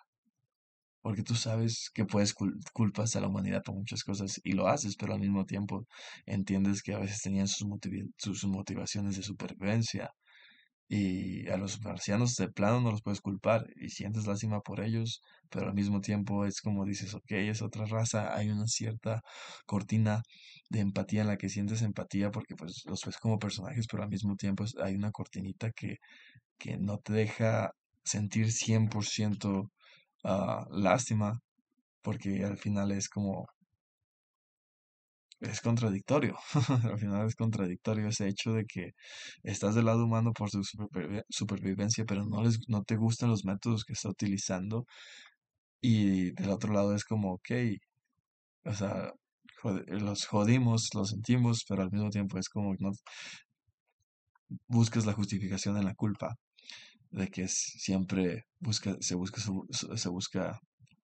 Porque 1.01 1.23
tú 1.23 1.35
sabes 1.35 1.89
que 1.93 2.05
puedes 2.05 2.35
cul- 2.35 2.59
culpas 2.73 3.15
a 3.15 3.21
la 3.21 3.27
humanidad 3.27 3.63
por 3.63 3.75
muchas 3.75 4.03
cosas 4.03 4.39
y 4.43 4.53
lo 4.53 4.67
haces, 4.67 4.95
pero 4.97 5.13
al 5.13 5.19
mismo 5.19 5.45
tiempo 5.45 5.87
entiendes 6.25 6.81
que 6.83 6.93
a 6.93 6.99
veces 6.99 7.21
tenían 7.21 7.47
sus 7.47 7.67
sus 8.17 8.45
motivaciones 8.45 9.15
de 9.17 9.23
supervivencia 9.23 10.11
y 10.87 11.47
a 11.49 11.57
los 11.57 11.81
marcianos 11.81 12.35
de 12.35 12.49
plano 12.49 12.81
no 12.81 12.91
los 12.91 13.01
puedes 13.03 13.21
culpar 13.21 13.67
y 13.75 13.89
sientes 13.89 14.25
lástima 14.25 14.61
por 14.61 14.81
ellos, 14.81 15.21
pero 15.49 15.67
al 15.67 15.73
mismo 15.75 16.01
tiempo 16.01 16.45
es 16.45 16.61
como 16.61 16.83
dices, 16.85 17.13
ok, 17.13 17.31
es 17.31 17.61
otra 17.61 17.85
raza, 17.85 18.35
hay 18.35 18.49
una 18.49 18.65
cierta 18.67 19.21
cortina 19.67 20.23
de 20.69 20.79
empatía 20.79 21.21
en 21.21 21.27
la 21.27 21.37
que 21.37 21.49
sientes 21.49 21.81
empatía 21.83 22.31
porque 22.31 22.55
pues 22.55 22.83
los 22.85 23.01
ves 23.05 23.17
como 23.17 23.37
personajes, 23.39 23.85
pero 23.87 24.03
al 24.03 24.09
mismo 24.09 24.35
tiempo 24.35 24.65
hay 24.83 24.95
una 24.95 25.11
cortinita 25.11 25.71
que, 25.71 25.97
que 26.57 26.77
no 26.77 26.99
te 26.99 27.13
deja 27.13 27.71
sentir 28.03 28.51
100% 28.51 29.71
ah, 30.23 30.65
lástima 30.71 31.39
porque 32.03 32.43
al 32.45 32.57
final 32.57 32.91
es 32.93 33.09
como 33.09 33.47
es 35.41 35.61
contradictorio. 35.61 36.37
Al 36.93 36.99
final 36.99 37.27
es 37.27 37.35
contradictorio 37.35 38.07
ese 38.07 38.27
hecho 38.27 38.53
de 38.53 38.65
que 38.65 38.93
estás 39.43 39.75
del 39.75 39.85
lado 39.85 40.05
humano 40.05 40.33
por 40.33 40.49
su 40.49 40.59
supervive- 40.63 41.23
supervivencia, 41.29 42.05
pero 42.05 42.25
no 42.25 42.43
les, 42.43 42.59
no 42.69 42.83
te 42.83 42.95
gustan 42.97 43.29
los 43.29 43.45
métodos 43.45 43.83
que 43.85 43.93
está 43.93 44.09
utilizando. 44.09 44.85
Y 45.81 46.31
del 46.33 46.51
otro 46.51 46.73
lado 46.73 46.95
es 46.95 47.05
como, 47.05 47.33
ok, 47.33 47.51
o 48.65 48.73
sea, 48.73 49.11
los 49.87 50.25
jodimos, 50.25 50.89
los 50.93 51.09
sentimos, 51.09 51.65
pero 51.67 51.81
al 51.83 51.91
mismo 51.91 52.09
tiempo 52.09 52.37
es 52.37 52.47
como, 52.49 52.73
no 52.79 52.91
buscas 54.69 55.05
la 55.05 55.11
justificación 55.11 55.75
en 55.77 55.83
la 55.83 55.95
culpa. 55.95 56.37
De 57.11 57.27
que 57.29 57.47
siempre 57.47 58.45
busca, 58.59 58.95
se 58.99 59.15
busca, 59.15 59.41
se 59.97 60.09
busca 60.09 60.59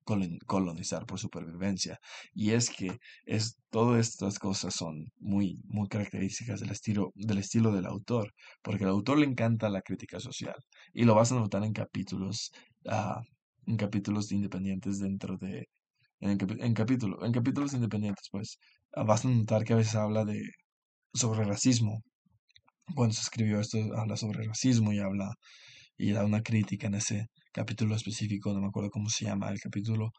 colon- 0.05 0.39
colonizar 0.45 1.05
por 1.05 1.19
supervivencia. 1.19 1.99
Y 2.33 2.51
es 2.51 2.69
que 2.69 2.97
es, 3.25 3.57
todas 3.69 4.07
estas 4.09 4.39
cosas 4.39 4.75
son 4.75 5.05
muy, 5.19 5.59
muy 5.65 5.87
características 5.87 6.59
del 6.59 6.71
estilo, 6.71 7.11
del 7.15 7.39
estilo 7.39 7.71
del 7.71 7.85
autor, 7.87 8.33
porque 8.61 8.83
al 8.85 8.91
autor 8.91 9.17
le 9.19 9.25
encanta 9.25 9.69
la 9.69 9.81
crítica 9.81 10.19
social 10.19 10.55
y 10.93 11.03
lo 11.05 11.15
vas 11.15 11.31
a 11.31 11.35
notar 11.35 11.63
en 11.63 11.73
capítulos, 11.73 12.51
ah, 12.87 13.21
en 13.65 13.77
capítulos 13.77 14.31
independientes 14.31 14.99
dentro 14.99 15.37
de, 15.37 15.67
en, 16.19 16.29
en 16.31 16.39
en 16.61 17.31
capítulos 17.33 17.73
independientes, 17.73 18.27
pues, 18.31 18.57
ah, 18.93 19.03
vas 19.03 19.25
a 19.25 19.29
notar 19.29 19.63
que 19.63 19.73
a 19.73 19.77
veces 19.77 19.95
habla 19.95 20.25
de, 20.25 20.41
sobre 21.13 21.45
racismo. 21.45 22.03
Cuando 22.95 23.13
se 23.13 23.21
escribió 23.21 23.59
esto, 23.59 23.77
habla 23.95 24.17
sobre 24.17 24.43
racismo 24.47 24.91
y 24.93 24.99
habla 24.99 25.33
y 25.97 26.11
da 26.11 26.25
una 26.25 26.41
crítica 26.41 26.87
en 26.87 26.95
ese 26.95 27.27
capítulo 27.53 27.95
específico, 27.95 28.53
no 28.53 28.61
me 28.61 28.67
acuerdo 28.67 28.89
cómo 28.91 29.09
se 29.09 29.25
llama 29.25 29.49
el 29.49 29.59
capítulo, 29.59 30.11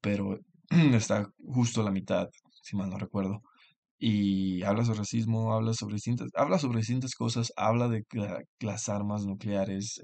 pero 0.00 0.38
está 0.94 1.28
justo 1.38 1.80
a 1.80 1.84
la 1.84 1.90
mitad, 1.90 2.28
si 2.62 2.76
mal 2.76 2.90
no 2.90 2.98
recuerdo. 2.98 3.42
Y 3.98 4.62
habla 4.64 4.84
sobre 4.84 5.00
racismo, 5.00 5.54
habla 5.54 5.74
sobre 5.74 5.94
distintas, 5.96 6.30
habla 6.34 6.58
sobre 6.58 6.78
distintas 6.80 7.14
cosas, 7.14 7.52
habla 7.56 7.88
de 7.88 8.04
la- 8.12 8.42
las 8.60 8.88
armas 8.90 9.26
nucleares, 9.26 10.00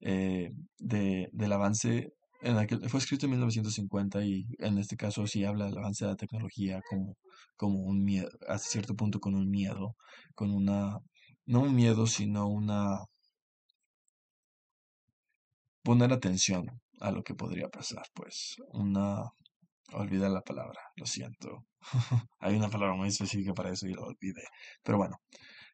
eh, 0.00 0.50
de, 0.78 1.28
del 1.32 1.52
avance 1.52 2.12
en 2.42 2.56
aquel, 2.58 2.88
fue 2.88 2.98
escrito 2.98 3.26
en 3.26 3.30
1950 3.32 4.24
y 4.24 4.46
en 4.58 4.78
este 4.78 4.96
caso 4.96 5.26
sí 5.26 5.44
habla 5.44 5.66
del 5.66 5.78
avance 5.78 6.04
de 6.04 6.10
la 6.10 6.16
tecnología 6.16 6.80
como, 6.88 7.16
como 7.56 7.80
un 7.80 8.02
miedo, 8.04 8.28
hasta 8.48 8.68
cierto 8.68 8.94
punto 8.96 9.20
con 9.20 9.34
un 9.34 9.48
miedo, 9.48 9.94
con 10.34 10.50
una, 10.50 10.98
no 11.46 11.60
un 11.60 11.74
miedo, 11.74 12.06
sino 12.08 12.48
una 12.48 12.98
poner 15.82 16.12
atención 16.12 16.66
a 17.00 17.10
lo 17.10 17.22
que 17.22 17.34
podría 17.34 17.68
pasar, 17.68 18.04
pues 18.14 18.56
una, 18.72 19.24
olvidé 19.92 20.28
la 20.28 20.42
palabra, 20.42 20.80
lo 20.96 21.06
siento. 21.06 21.64
Hay 22.40 22.54
una 22.56 22.68
palabra 22.68 22.94
muy 22.94 23.08
específica 23.08 23.52
para 23.54 23.70
eso 23.70 23.86
y 23.86 23.92
lo 23.92 24.02
olvidé. 24.04 24.44
Pero 24.82 24.98
bueno, 24.98 25.20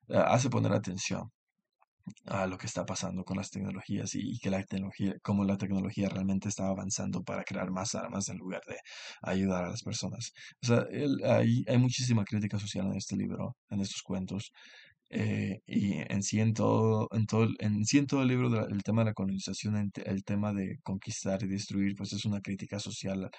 eh, 0.08 0.16
hace 0.16 0.50
poner 0.50 0.72
atención 0.72 1.30
a 2.26 2.46
lo 2.46 2.56
que 2.56 2.66
está 2.66 2.86
pasando 2.86 3.22
con 3.24 3.36
las 3.36 3.50
tecnologías 3.50 4.14
y, 4.14 4.38
que 4.38 4.50
la 4.50 4.62
tecnología, 4.64 5.14
cómo 5.22 5.44
la 5.44 5.58
tecnología 5.58 6.08
realmente 6.08 6.48
está 6.48 6.68
avanzando 6.68 7.22
para 7.22 7.44
crear 7.44 7.70
más 7.70 7.94
armas 7.94 8.28
en 8.30 8.38
lugar 8.38 8.62
de 8.66 8.76
ayudar 9.22 9.64
a 9.64 9.70
las 9.70 9.82
personas. 9.82 10.32
O 10.62 10.66
sea, 10.66 10.86
hay 11.68 11.78
muchísima 11.78 12.24
crítica 12.24 12.58
social 12.58 12.86
en 12.86 12.96
este 12.96 13.16
libro, 13.16 13.56
en 13.68 13.80
estos 13.80 14.02
cuentos, 14.02 14.52
eh, 15.10 15.62
y 15.66 15.94
en 16.12 16.22
sí 16.22 16.40
en 16.40 16.52
todo, 16.54 17.08
en 17.12 17.26
todo, 17.26 17.48
en 17.60 17.84
sí 17.86 17.98
en 17.98 18.06
todo 18.06 18.22
el 18.22 18.28
libro, 18.28 18.50
de 18.50 18.60
la- 18.60 18.66
el 18.66 18.82
tema 18.82 19.02
de 19.02 19.06
la 19.10 19.14
colonización, 19.14 19.90
el 20.04 20.24
tema 20.24 20.52
de 20.52 20.78
conquistar 20.82 21.42
y 21.42 21.48
destruir, 21.48 21.94
pues 21.96 22.12
es 22.12 22.24
una 22.24 22.40
crítica 22.42 22.78
social 22.78 23.30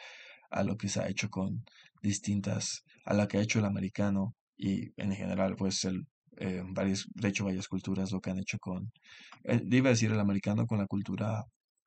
a, 0.51 0.63
lo 0.63 0.77
que 0.77 0.89
se 0.89 0.99
ha 1.01 1.07
hecho 1.09 1.29
con 1.29 1.63
distintas, 2.01 2.83
a 3.05 3.13
la 3.13 3.27
que 3.27 3.37
ha 3.37 3.41
hecho 3.41 3.59
el 3.59 3.65
americano 3.65 4.35
y 4.57 4.91
en 5.01 5.13
general, 5.13 5.55
pues 5.55 5.85
el, 5.85 6.07
eh, 6.37 6.63
varias, 6.67 7.05
de 7.15 7.27
hecho, 7.29 7.45
varias 7.45 7.67
culturas 7.67 8.11
lo 8.11 8.21
que 8.21 8.31
han 8.31 8.39
hecho 8.39 8.57
con, 8.59 8.91
iba 9.71 9.89
a 9.89 9.91
decir 9.91 10.11
el 10.11 10.19
americano 10.19 10.65
con 10.67 10.79
la 10.79 10.87
cultura 10.87 11.45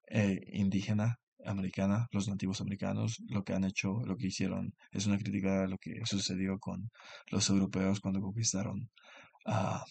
eh, 0.08 0.40
indígena 0.52 1.18
americana, 1.44 2.06
los 2.12 2.28
nativos 2.28 2.60
americanos, 2.60 3.20
lo 3.28 3.42
que 3.44 3.52
han 3.54 3.64
hecho, 3.64 4.00
lo 4.06 4.16
que 4.16 4.28
hicieron, 4.28 4.74
es 4.92 5.06
una 5.06 5.18
crítica 5.18 5.64
a 5.64 5.66
lo 5.66 5.76
que 5.78 6.00
sucedió 6.04 6.58
con 6.58 6.90
los 7.30 7.48
europeos 7.50 8.00
cuando 8.00 8.20
conquistaron 8.20 8.90
a 9.46 9.84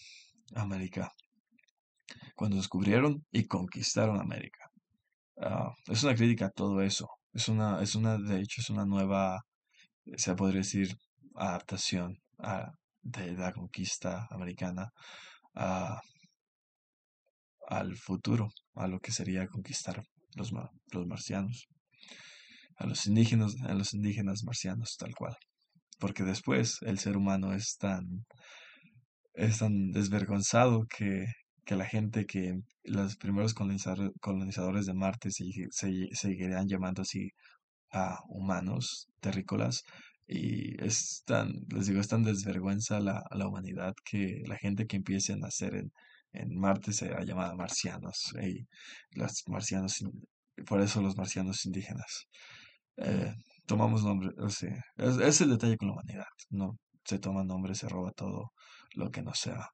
América, 0.56 1.12
cuando 2.36 2.58
descubrieron 2.58 3.26
y 3.32 3.46
conquistaron 3.46 4.20
América. 4.20 4.70
Ah, 5.42 5.74
es 5.88 6.04
una 6.04 6.16
crítica 6.16 6.48
a 6.48 6.52
todo 6.52 6.82
eso. 6.82 7.08
Es 7.34 7.48
una, 7.48 7.82
es 7.82 7.96
una, 7.96 8.18
de 8.18 8.42
hecho, 8.42 8.62
es 8.62 8.70
una 8.70 8.86
nueva, 8.86 9.42
se 10.18 10.36
podría 10.36 10.60
decir, 10.60 10.96
adaptación 11.36 12.18
a, 12.40 12.72
de 13.02 13.32
la 13.34 13.52
conquista 13.52 14.28
americana 14.32 14.92
a, 15.56 16.02
al 17.68 17.96
futuro, 17.96 18.50
a 18.76 18.88
lo 18.88 19.00
que 19.00 19.12
sería 19.12 19.48
conquistar 19.48 20.04
los, 20.36 20.52
los 20.92 21.08
marcianos, 21.08 21.68
a 22.78 22.86
los 22.86 23.08
indígenas, 23.08 23.56
a 23.64 23.74
los 23.74 23.94
indígenas 23.94 24.44
marcianos, 24.44 24.98
tal 24.98 25.16
cual. 25.16 25.36
Porque 26.00 26.24
después 26.24 26.80
el 26.82 27.00
ser 27.00 27.16
humano 27.16 27.54
es 27.54 27.78
tan 27.78 28.26
es 29.34 29.60
tan 29.60 29.92
desvergonzado 29.92 30.86
que, 30.88 31.26
que 31.66 31.76
la 31.76 31.86
gente 31.86 32.26
que 32.26 32.62
los 32.84 33.16
primeros 33.18 33.54
colonizadores 33.54 34.86
de 34.86 34.94
Marte 34.94 35.32
se, 35.32 35.46
se, 35.72 36.10
seguirían 36.14 36.68
llamando 36.68 37.04
así 37.04 37.32
a 37.92 38.20
humanos 38.30 39.08
terrícolas 39.20 39.84
y 40.28 40.82
es 40.84 41.24
tan, 41.26 41.52
les 41.70 41.88
digo, 41.88 42.00
es 42.00 42.08
tan 42.08 42.24
desvergüenza 42.24 43.00
la, 43.00 43.24
la 43.32 43.48
humanidad 43.48 43.94
que 44.06 44.44
la 44.48 44.58
gente 44.58 44.88
que 44.88 44.98
empiece 44.98 45.34
a 45.34 45.38
nacer 45.38 45.76
en, 45.76 45.92
en 46.34 46.58
Marte 46.58 46.94
será 46.94 47.24
llamada 47.24 47.56
marcianos 47.56 48.34
y 48.42 48.68
los 49.12 49.44
marcianos, 49.48 50.04
por 50.66 50.82
eso 50.82 51.02
los 51.02 51.18
marcianos 51.18 51.66
indígenas. 51.66 52.28
Eh, 52.98 53.34
tomamos 53.66 54.04
nombre, 54.04 54.30
o 54.38 54.50
sea, 54.50 54.84
es, 54.98 55.18
es 55.18 55.42
el 55.42 55.50
detalle 55.50 55.78
con 55.78 55.90
la 55.90 55.96
humanidad, 55.96 56.28
no 56.50 56.78
se 57.04 57.20
toma 57.20 57.44
nombre, 57.44 57.76
se 57.76 57.90
roba 57.90 58.12
todo 58.12 58.52
lo 58.96 59.10
que 59.12 59.22
no 59.22 59.34
sea 59.34 59.70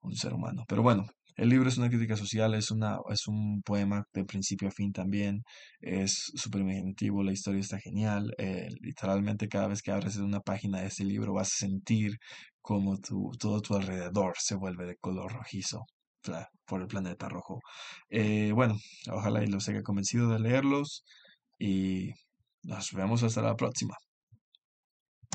un 0.00 0.14
ser 0.16 0.32
humano. 0.34 0.64
Pero 0.68 0.82
bueno, 0.82 1.06
el 1.36 1.50
libro 1.50 1.68
es 1.68 1.78
una 1.78 1.88
crítica 1.88 2.16
social, 2.16 2.54
es 2.54 2.70
una, 2.70 2.98
es 3.10 3.28
un 3.28 3.62
poema 3.62 4.04
de 4.12 4.24
principio 4.24 4.68
a 4.68 4.72
fin 4.72 4.92
también, 4.92 5.42
es 5.80 6.32
súper 6.34 6.62
imaginativo, 6.62 7.22
la 7.22 7.32
historia 7.32 7.60
está 7.60 7.78
genial, 7.78 8.34
eh, 8.38 8.68
literalmente 8.80 9.48
cada 9.48 9.68
vez 9.68 9.80
que 9.82 9.92
abres 9.92 10.16
una 10.16 10.40
página 10.40 10.80
de 10.80 10.88
este 10.88 11.04
libro 11.04 11.34
vas 11.34 11.52
a 11.52 11.66
sentir 11.66 12.18
como 12.60 12.98
tu, 12.98 13.30
todo 13.38 13.60
tu 13.60 13.76
alrededor 13.76 14.34
se 14.38 14.56
vuelve 14.56 14.86
de 14.86 14.96
color 14.96 15.32
rojizo. 15.32 15.84
por 16.66 16.82
el 16.82 16.88
planeta 16.88 17.28
rojo. 17.28 17.60
Eh, 18.10 18.52
bueno, 18.54 18.76
ojalá 19.12 19.42
y 19.44 19.46
los 19.46 19.68
haya 19.68 19.82
convencido 19.82 20.28
de 20.30 20.40
leerlos 20.40 21.04
y 21.58 22.10
nos 22.64 22.92
vemos 22.92 23.22
hasta 23.22 23.42
la 23.42 23.56
próxima. 23.56 23.94